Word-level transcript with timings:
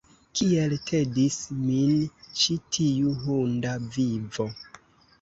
Kiel 0.37 0.71
tedis 0.91 1.37
min 1.59 2.01
ĉi 2.41 2.59
tiu 2.79 3.17
hunda 3.23 3.79
vivo! 3.99 4.53